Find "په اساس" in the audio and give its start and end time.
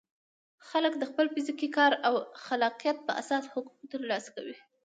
3.07-3.43